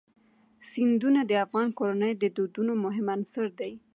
[0.69, 3.71] سیندونه د افغان کورنیو د دودونو مهم عنصر دی.